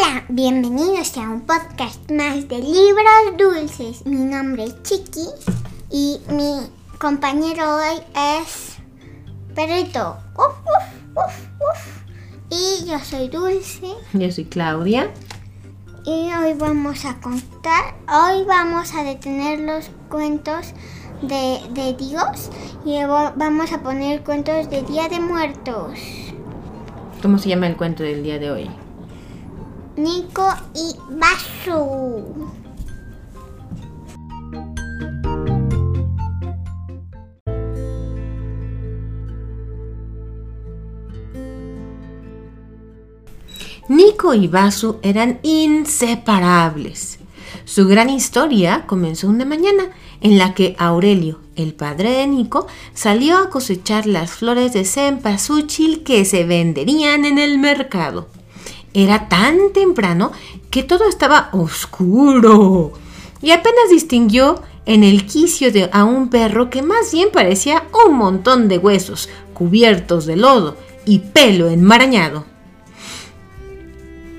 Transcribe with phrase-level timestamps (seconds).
[0.00, 4.06] Hola, bienvenidos a un podcast más de libros dulces.
[4.06, 5.26] Mi nombre es Chiqui
[5.90, 8.76] y mi compañero hoy es
[9.54, 10.16] Perrito.
[10.36, 12.02] Uf, uf, uf, uf.
[12.50, 15.10] Y yo soy Dulce Yo soy Claudia.
[16.06, 20.72] y hoy vamos a contar, hoy vamos a detener los cuentos
[21.20, 22.50] de, de Dios
[22.86, 25.98] y vamos a poner cuentos de Día de Muertos.
[27.20, 28.70] ¿Cómo se llama el cuento del día de hoy?
[30.00, 32.50] Nico y Basu.
[43.90, 47.18] Nico y Basu eran inseparables.
[47.66, 49.90] Su gran historia comenzó una mañana
[50.22, 56.04] en la que Aurelio, el padre de Nico, salió a cosechar las flores de cempasúchil
[56.04, 58.39] que se venderían en el mercado.
[58.92, 60.32] Era tan temprano
[60.70, 62.92] que todo estaba oscuro
[63.42, 68.16] y apenas distinguió en el quicio de a un perro que más bien parecía un
[68.16, 72.44] montón de huesos cubiertos de lodo y pelo enmarañado.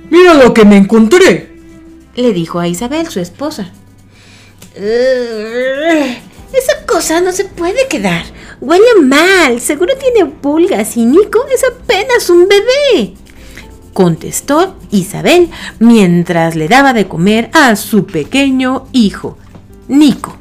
[0.10, 1.52] Mira lo que me encontré.
[2.16, 3.72] le dijo a Isabel, su esposa.
[4.76, 8.26] Esa cosa no se puede quedar.
[8.60, 9.62] Huele mal.
[9.62, 13.14] Seguro tiene pulgas y Nico es apenas un bebé.
[13.94, 19.38] Contestó Isabel mientras le daba de comer a su pequeño hijo,
[19.88, 20.38] Nico.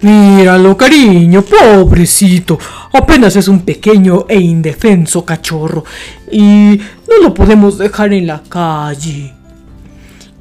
[0.00, 2.58] Míralo, cariño, pobrecito.
[2.92, 5.84] Apenas es un pequeño e indefenso cachorro.
[6.30, 6.78] Y
[7.08, 9.32] no lo podemos dejar en la calle.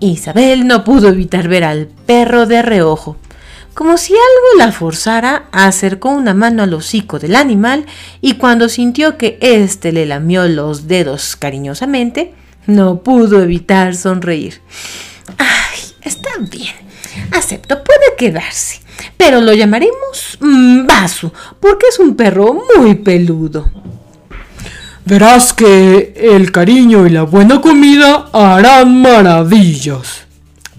[0.02, 3.16] Isabel no pudo evitar ver al perro de reojo.
[3.74, 7.88] Como si algo la forzara, acercó una mano al hocico del animal
[8.22, 12.36] y cuando sintió que éste le lamió los dedos cariñosamente,
[12.68, 14.62] no pudo evitar sonreír.
[15.40, 16.76] Ay, está bien.
[17.32, 18.80] Acepto, puede quedarse.
[19.18, 23.72] Pero lo llamaremos mm, Basu, porque es un perro muy peludo.
[25.06, 30.28] Verás que el cariño y la buena comida harán maravillas.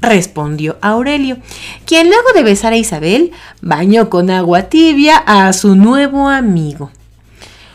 [0.05, 1.39] Respondió Aurelio,
[1.87, 6.91] quien luego de besar a Isabel bañó con agua tibia a su nuevo amigo.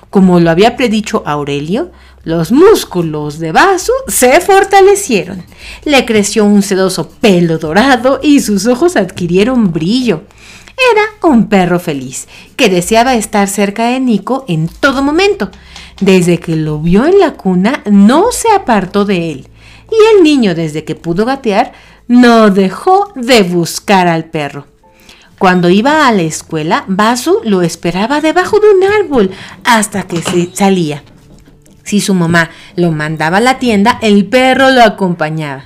[0.09, 1.91] Como lo había predicho Aurelio,
[2.23, 5.43] los músculos de Basu se fortalecieron.
[5.85, 10.23] Le creció un sedoso pelo dorado y sus ojos adquirieron brillo.
[10.93, 15.49] Era un perro feliz, que deseaba estar cerca de Nico en todo momento.
[16.01, 19.47] Desde que lo vio en la cuna, no se apartó de él.
[19.91, 21.73] Y el niño, desde que pudo gatear,
[22.09, 24.65] no dejó de buscar al perro.
[25.37, 29.31] Cuando iba a la escuela, Basu lo esperaba debajo de un árbol
[29.63, 31.03] hasta que se salía.
[31.83, 35.65] Si su mamá lo mandaba a la tienda, el perro lo acompañaba.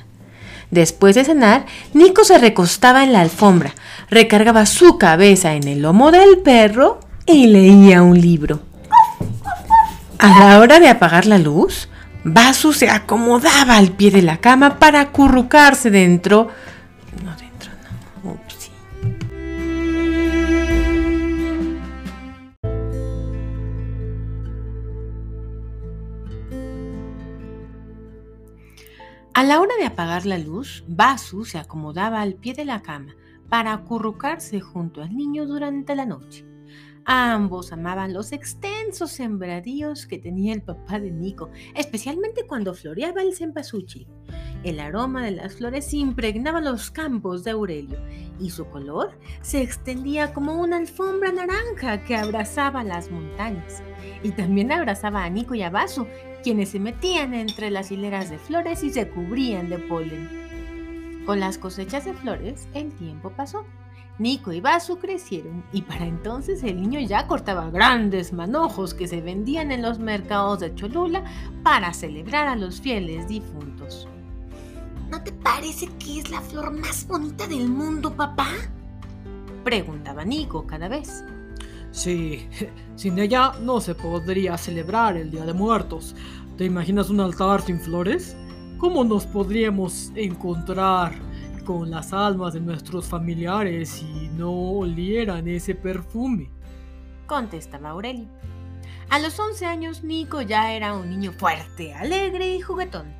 [0.70, 3.74] Después de cenar, Nico se recostaba en la alfombra,
[4.10, 8.60] recargaba su cabeza en el lomo del perro y leía un libro.
[10.20, 11.88] A la hora de apagar la luz,
[12.25, 16.47] Basu se acomodaba al pie de la cama para acurrucarse dentro.
[17.23, 17.72] No, dentro,
[18.23, 18.31] no.
[18.31, 18.72] Upsi.
[29.33, 33.16] A la hora de apagar la luz, Basu se acomodaba al pie de la cama
[33.50, 36.53] para acurrucarse junto al niño durante la noche.
[37.06, 43.36] Ambos amaban los extensos sembradíos que tenía el papá de Nico, especialmente cuando floreaba el
[43.36, 44.08] cempasúchil.
[44.64, 48.00] El aroma de las flores impregnaba los campos de Aurelio
[48.40, 53.84] y su color se extendía como una alfombra naranja que abrazaba las montañas.
[54.24, 56.08] Y también abrazaba a Nico y a Basu,
[56.44, 61.24] quienes se metían entre las hileras de flores y se cubrían de polen.
[61.25, 63.66] Con las cosechas de flores, el tiempo pasó.
[64.19, 69.21] Nico y Basu crecieron y para entonces el niño ya cortaba grandes manojos que se
[69.21, 71.24] vendían en los mercados de Cholula
[71.63, 74.07] para celebrar a los fieles difuntos.
[75.10, 78.48] ¿No te parece que es la flor más bonita del mundo, papá?
[79.63, 81.24] Preguntaba Nico cada vez.
[81.92, 82.48] Sí,
[82.95, 86.15] sin ella no se podría celebrar el Día de Muertos.
[86.57, 88.36] ¿Te imaginas un altar sin flores?
[88.77, 91.13] ¿Cómo nos podríamos encontrar
[91.63, 96.50] con las almas de nuestros familiares si no olieran ese perfume?
[97.27, 98.27] Contestaba Aurelio.
[99.10, 103.13] A los 11 años, Nico ya era un niño fuerte, alegre y juguetón.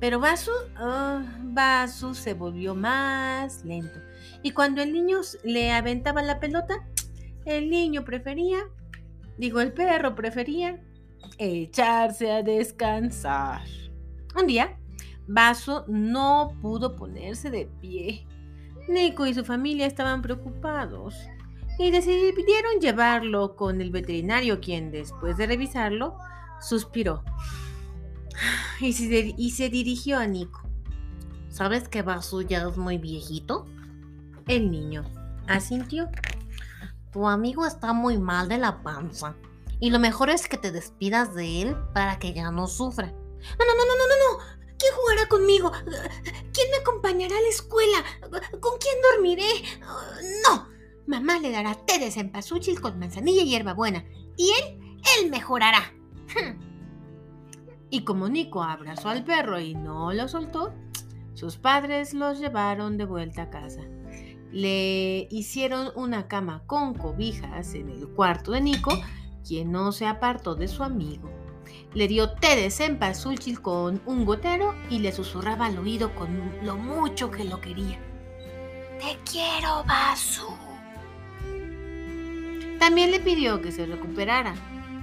[0.00, 3.98] Pero Basu, ah, Basu se volvió más lento.
[4.42, 6.86] Y cuando el niño le aventaba la pelota,
[7.44, 8.58] el niño prefería,
[9.38, 10.80] digo, el perro prefería,
[11.38, 13.62] echarse a descansar.
[14.38, 14.78] Un día,
[15.28, 18.26] Vaso no pudo ponerse de pie.
[18.88, 21.14] Nico y su familia estaban preocupados
[21.78, 26.16] y decidieron llevarlo con el veterinario, quien después de revisarlo,
[26.60, 27.22] suspiró
[28.80, 30.62] y se, dirigió a Nico.
[31.50, 33.66] ¿Sabes que Vaso ya es muy viejito?
[34.46, 35.04] El niño
[35.46, 36.08] asintió.
[37.12, 39.34] Tu amigo está muy mal de la panza
[39.80, 43.06] y lo mejor es que te despidas de él para que ya no sufra.
[43.08, 44.57] No, no, no, no, no, no, no.
[44.78, 45.72] ¿Quién jugará conmigo?
[46.52, 48.04] ¿Quién me acompañará a la escuela?
[48.60, 49.48] ¿Con quién dormiré?
[50.46, 50.68] No.
[51.06, 54.04] Mamá le dará té de cempasúchil con manzanilla y hierbabuena.
[54.36, 55.94] Y él, él mejorará.
[57.90, 60.74] Y como Nico abrazó al perro y no lo soltó,
[61.32, 63.80] sus padres los llevaron de vuelta a casa.
[64.52, 68.90] Le hicieron una cama con cobijas en el cuarto de Nico,
[69.46, 71.30] quien no se apartó de su amigo.
[71.94, 76.28] Le dio té de cempasúchil con un gotero y le susurraba al oído con
[76.62, 77.98] lo mucho que lo quería.
[78.98, 80.48] Te quiero, Basu.
[82.78, 84.54] También le pidió que se recuperara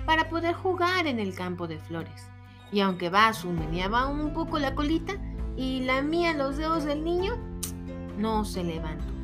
[0.05, 2.27] para poder jugar en el campo de flores.
[2.71, 5.13] Y aunque Basu meneaba un poco la colita
[5.55, 7.37] y lamía los dedos del niño,
[8.17, 9.14] no se levantó.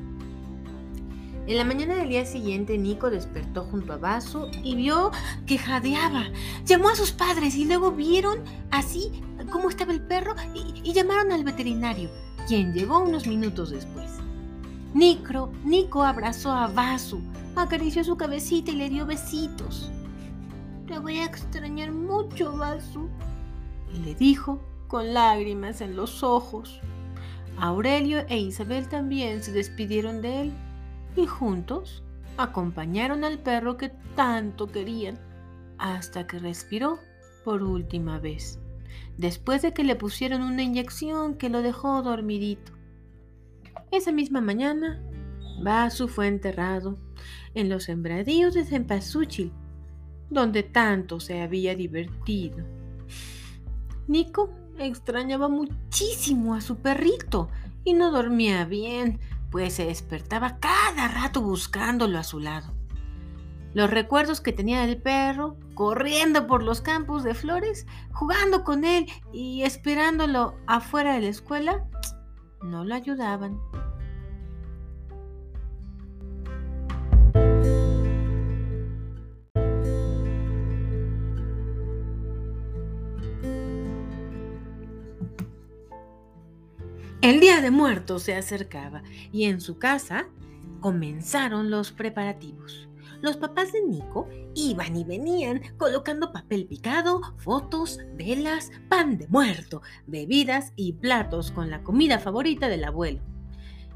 [1.48, 5.12] En la mañana del día siguiente, Nico despertó junto a Basu y vio
[5.48, 6.26] que jadeaba.
[6.66, 9.12] Llamó a sus padres y luego vieron así
[9.52, 12.10] cómo estaba el perro y, llamaron al veterinario,
[12.48, 14.12] quien llegó unos minutos después.
[14.94, 17.22] Nico, Nico abrazó a Basu,
[17.56, 19.92] acarició su cabecita y le dio besitos.
[20.86, 23.10] Te voy a extrañar mucho, Basu,
[24.06, 26.80] le dijo con lágrimas en los ojos.
[27.58, 30.54] Aurelio e Isabel también se despidieron de él
[31.16, 32.04] y juntos
[32.38, 35.18] acompañaron al perro que tanto querían
[35.78, 37.00] hasta que respiró
[37.44, 38.60] por última vez,
[39.18, 42.72] después de que le pusieron una inyección que lo dejó dormidito.
[43.92, 45.02] Esa misma mañana,
[45.62, 46.98] Basu fue enterrado
[47.54, 49.52] en los sembradíos de Cempasúchil,
[50.30, 52.66] donde tanto se había divertido.
[54.08, 54.50] Nico
[54.80, 57.50] extrañaba muchísimo a su perrito
[57.84, 59.20] y no dormía bien,
[59.52, 62.74] pues se despertaba cada rato buscándolo a su lado.
[63.74, 69.06] Los recuerdos que tenía del perro, corriendo por los campos de flores, jugando con él
[69.32, 71.86] y esperándolo afuera de la escuela,
[72.64, 73.60] no lo ayudaban.
[87.22, 90.26] El Día de Muertos se acercaba y en su casa
[90.80, 92.90] comenzaron los preparativos.
[93.22, 99.84] Los papás de Nico iban y venían colocando papel picado, fotos, velas, pan de muerto,
[100.08, 103.22] bebidas y platos con la comida favorita del abuelo,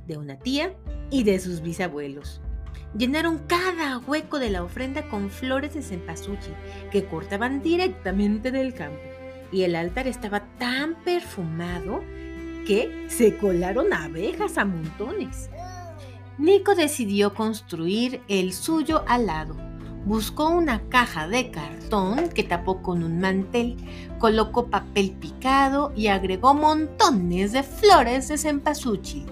[0.05, 0.75] de una tía
[1.09, 2.41] y de sus bisabuelos.
[2.95, 6.53] Llenaron cada hueco de la ofrenda con flores de cempasúchil
[6.91, 9.01] que cortaban directamente del campo.
[9.51, 12.03] Y el altar estaba tan perfumado
[12.65, 15.49] que se colaron abejas a montones.
[16.37, 19.55] Nico decidió construir el suyo al lado.
[20.05, 23.77] Buscó una caja de cartón que tapó con un mantel,
[24.19, 29.25] colocó papel picado y agregó montones de flores de cempasúchil.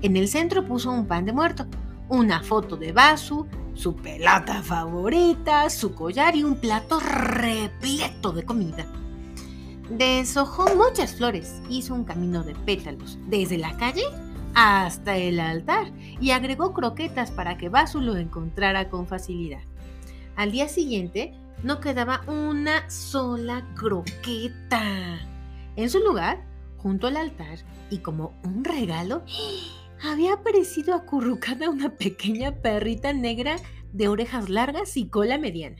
[0.00, 1.66] En el centro puso un pan de muerto,
[2.08, 8.86] una foto de Basu, su pelota favorita, su collar y un plato repleto de comida.
[9.96, 14.02] Deshojó muchas flores, hizo un camino de pétalos desde la calle
[14.52, 19.62] hasta el altar y agregó croquetas para que Basu lo encontrara con facilidad.
[20.34, 21.32] Al día siguiente
[21.62, 25.20] no quedaba una sola croqueta.
[25.76, 26.44] En su lugar,
[26.78, 27.58] junto al altar
[27.88, 29.22] y como un regalo,
[30.02, 33.58] había aparecido acurrucada una pequeña perrita negra
[33.92, 35.76] de orejas largas y cola mediana.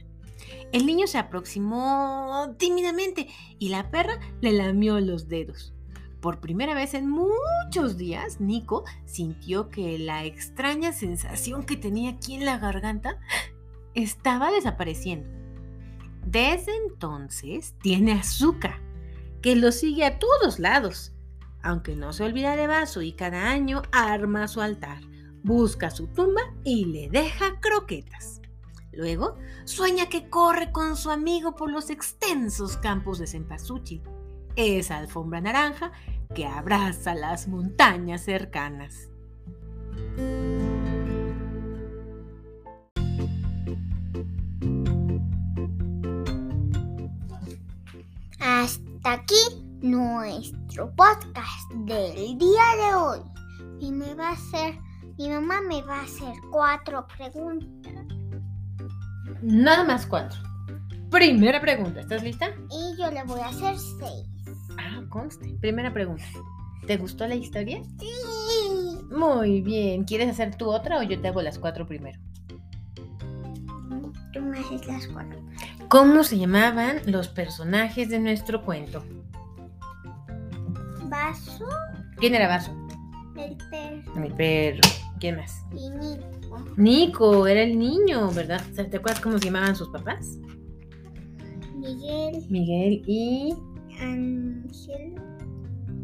[0.73, 5.75] El niño se aproximó tímidamente y la perra le lamió los dedos.
[6.21, 12.35] Por primera vez en muchos días, Nico sintió que la extraña sensación que tenía aquí
[12.35, 13.19] en la garganta
[13.95, 15.29] estaba desapareciendo.
[16.27, 18.81] Desde entonces tiene azúcar,
[19.43, 21.13] que lo sigue a todos lados.
[21.63, 25.03] Aunque no se olvida de Vaso y cada año arma su altar,
[25.43, 28.41] busca su tumba y le deja croquetas.
[28.97, 34.03] Luego, sueña que corre con su amigo por los extensos campos de cempasúchil,
[34.57, 35.93] esa alfombra naranja
[36.35, 39.09] que abraza las montañas cercanas.
[48.41, 53.21] Hasta aquí nuestro podcast del día de hoy.
[53.81, 54.79] Y me va a hacer,
[55.19, 57.84] mi mamá me va a hacer cuatro preguntas.
[59.45, 60.41] Nada más cuatro.
[61.11, 62.47] Primera pregunta, ¿estás lista?
[62.71, 64.27] Y yo le voy a hacer seis.
[64.79, 65.55] Ah, conste.
[65.61, 66.25] Primera pregunta.
[66.87, 67.83] ¿Te gustó la historia?
[68.01, 68.99] Sí.
[69.11, 70.05] Muy bien.
[70.05, 72.19] ¿Quieres hacer tú otra o yo te hago las cuatro primero?
[74.33, 75.39] Tú me haces las cuatro.
[75.89, 79.05] ¿Cómo se llamaban los personajes de nuestro cuento?
[81.05, 81.69] Vaso,
[82.19, 82.73] ¿Quién era Vaso?
[83.37, 84.81] el perro Mi perro.
[85.21, 85.63] ¿Quién más?
[86.77, 87.47] Nico.
[87.47, 88.63] Era el niño, ¿verdad?
[88.75, 90.39] ¿Te acuerdas cómo se llamaban sus papás?
[91.77, 93.55] Miguel, Miguel y
[94.01, 95.15] Ángel,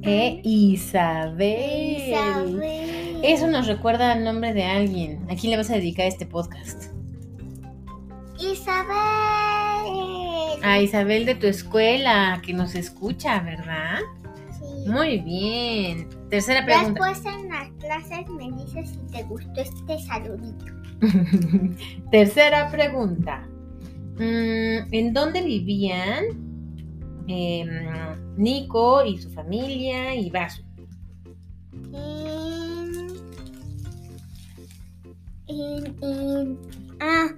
[0.03, 2.09] e Isabel.
[2.09, 3.21] Isabel.
[3.23, 5.27] Eso nos recuerda al nombre de alguien.
[5.31, 6.93] ¿A quién le vas a dedicar este podcast?
[8.39, 8.91] Isabel.
[10.63, 14.01] A Isabel de tu escuela, que nos escucha, ¿verdad?
[14.87, 16.09] Muy bien.
[16.31, 17.09] Tercera pregunta.
[17.09, 20.65] Después en las clases me dices si te gustó este saludito.
[22.11, 23.47] Tercera pregunta.
[24.17, 26.25] Mm, ¿En dónde vivían
[27.27, 27.69] em,
[28.37, 30.63] Nico y su familia y Vaso?
[31.93, 33.07] En,
[35.49, 36.59] en, en,
[37.01, 37.29] ah,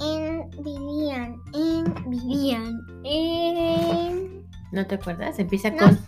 [0.00, 5.38] en vivían, en vivían, en, ¿No te acuerdas?
[5.38, 5.78] Empieza No.
[5.78, 5.98] con...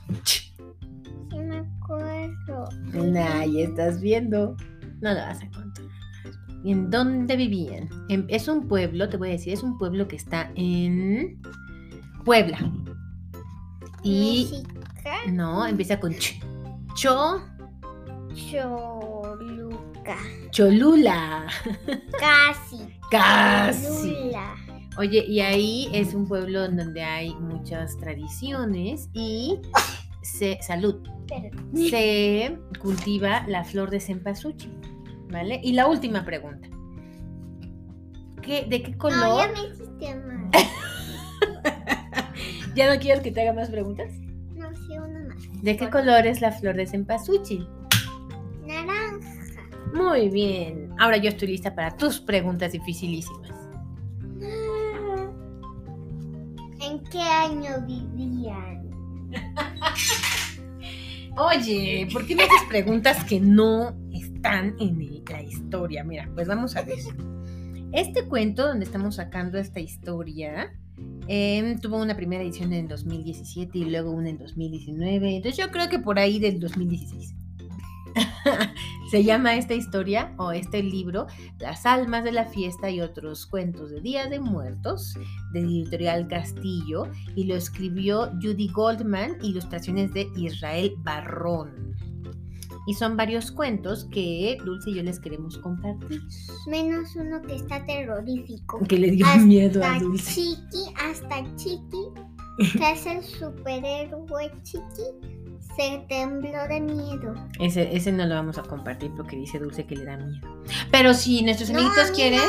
[3.47, 4.57] Ya estás viendo.
[5.01, 5.85] No lo vas a contar.
[6.63, 7.89] ¿Y en dónde vivían?
[8.29, 11.41] Es un pueblo, te voy a decir, es un pueblo que está en
[12.25, 12.59] Puebla.
[14.03, 16.39] Y Mexica, no, empieza con ch.
[16.95, 17.43] Cho,
[18.35, 20.17] Choluca,
[20.51, 21.47] Cholula.
[22.19, 22.79] casi,
[23.11, 24.13] Casi.
[24.13, 24.55] Cholula.
[24.99, 29.59] Oye, y ahí es un pueblo en donde hay muchas tradiciones y
[30.23, 31.03] se, salud,
[31.75, 34.73] se cultiva la flor de cempasúchil,
[35.31, 35.61] ¿vale?
[35.63, 36.69] Y la última pregunta.
[38.43, 39.39] ¿Qué, ¿De qué no, color?
[39.39, 40.51] ya me hiciste mal.
[42.75, 44.13] ¿Ya no quieres que te haga más preguntas?
[44.55, 45.63] No sé, uno más.
[45.63, 47.69] ¿De qué color es la flor de cempasúchil?
[48.67, 49.29] Naranja.
[49.93, 50.91] Muy bien.
[50.99, 53.51] Ahora yo estoy lista para tus preguntas dificilísimas.
[56.81, 58.89] ¿En qué año vivían?
[61.37, 66.05] Oye, ¿por qué me haces preguntas que no están en la historia?
[66.05, 66.99] Mira, pues vamos a ver.
[67.93, 70.73] Este cuento donde estamos sacando esta historia
[71.29, 75.37] em, tuvo una primera edición en 2017 y luego una en 2019.
[75.37, 77.35] Entonces yo creo que por ahí del 2016.
[79.11, 81.27] Se llama esta historia o este libro
[81.59, 85.19] Las almas de la fiesta y otros cuentos de Día de Muertos
[85.53, 91.97] de Editorial Castillo y lo escribió Judy Goldman, ilustraciones de Israel Barrón.
[92.87, 96.23] Y son varios cuentos que Dulce y yo les queremos compartir.
[96.69, 98.79] Menos uno que está terrorífico.
[98.87, 100.35] Que le dio Hasta miedo a Dulce.
[100.35, 105.40] Chiqui, hasta Chiqui, que es el superhéroe Chiqui,
[105.77, 107.35] se tembló de miedo.
[107.59, 110.63] Ese, ese no lo vamos a compartir porque dice Dulce que le da miedo.
[110.91, 112.45] Pero si nuestros amiguitos quieren, no,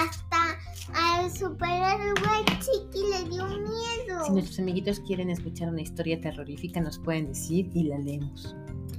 [0.00, 0.58] hasta
[0.94, 4.24] al superhéroe Chiqui le dio miedo.
[4.26, 8.54] si nuestros amiguitos quieren escuchar una historia terrorífica, nos pueden decir y la leemos.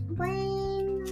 [0.10, 1.06] Bueno,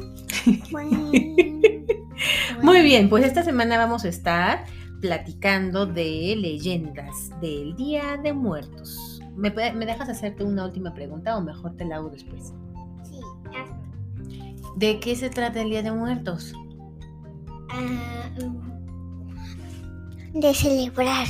[0.71, 1.11] bueno.
[2.61, 4.65] Muy bien, pues esta semana vamos a estar
[5.01, 9.10] platicando de leyendas del Día de Muertos.
[9.41, 12.53] ¿Me, ¿Me dejas hacerte una última pregunta o mejor te la hago después?
[13.03, 14.55] Sí, hazme.
[14.75, 16.53] ¿De qué se trata el Día de Muertos?
[17.71, 18.29] Ah,
[20.33, 21.27] de celebrar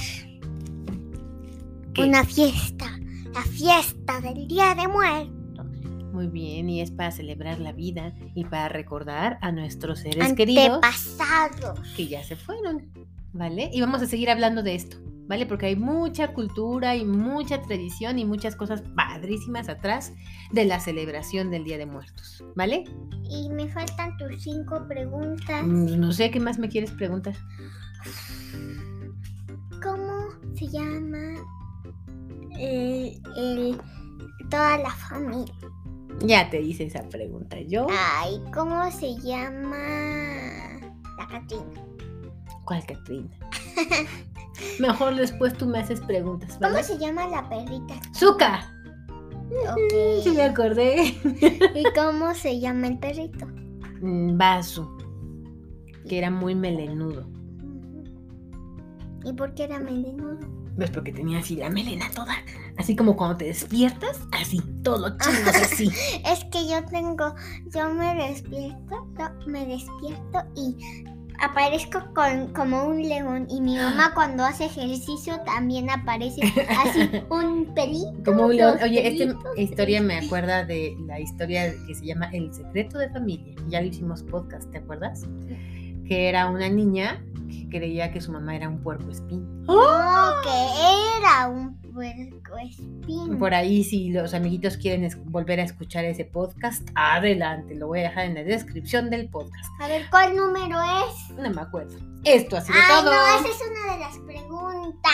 [1.94, 2.04] ¿Qué?
[2.04, 3.00] una fiesta,
[3.34, 5.66] la fiesta del Día de Muertos.
[6.12, 10.82] Muy bien, y es para celebrar la vida y para recordar a nuestros seres queridos
[11.96, 12.92] que ya se fueron,
[13.32, 13.70] ¿vale?
[13.72, 14.98] Y vamos a seguir hablando de esto,
[15.28, 15.46] ¿vale?
[15.46, 20.14] Porque hay mucha cultura y mucha tradición y muchas cosas padrísimas atrás
[20.52, 22.84] de la celebración del Día de Muertos, ¿vale?
[23.30, 25.64] Y me faltan tus cinco preguntas.
[25.66, 27.36] Mm, No sé qué más me quieres preguntar.
[29.82, 31.36] ¿Cómo se llama
[32.60, 33.82] el, el-
[34.50, 35.54] toda la familia?
[36.24, 37.88] Ya te hice esa pregunta yo.
[37.90, 39.78] Ay, ¿cómo se llama
[41.18, 41.82] la Catrina?
[42.66, 43.30] ¿Cuál, Catrina?
[44.80, 47.96] Mejor después tú me haces preguntas, ¿Cómo se llama la perrita?
[48.16, 48.74] ¡Zuka!
[49.70, 50.24] Ok.
[50.24, 51.04] Sí me acordé.
[51.76, 53.48] ¿Y cómo se llama el perrito?
[54.02, 54.88] Mm, Basu,
[56.08, 57.28] que era muy melenudo.
[59.24, 60.40] ¿Y por qué era melenudo?
[60.78, 60.90] ¿Ves?
[60.90, 62.34] Porque tenía así la melena toda.
[62.78, 65.92] Así como cuando te despiertas, así, todo chingos así.
[66.26, 67.36] Es que yo tengo,
[67.74, 71.04] yo me despierto, yo me despierto y
[71.42, 77.74] aparezco con, como un león y mi mamá cuando hace ejercicio también aparece así un
[77.74, 78.24] pelito.
[78.24, 78.78] Como un león.
[78.84, 83.56] Oye, esta historia me acuerda de la historia que se llama El secreto de familia.
[83.68, 85.26] Ya lo hicimos podcast, ¿te acuerdas?
[86.08, 89.64] Que era una niña que creía que su mamá era un puerco espín.
[89.66, 89.82] No,
[90.44, 93.38] que era un puerco espín.
[93.40, 97.76] Por ahí, si los amiguitos quieren volver a escuchar ese podcast, adelante.
[97.76, 99.70] Lo voy a dejar en la descripción del podcast.
[99.80, 101.30] A ver, ¿cuál número es?
[101.38, 101.98] No me acuerdo.
[102.24, 103.12] Esto ha sido Ay, todo.
[103.14, 105.12] no, esa es una de las preguntas.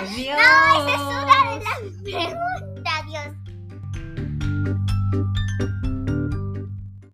[0.00, 0.38] Adiós.
[0.38, 3.36] No, esa es una de las preguntas, Dios.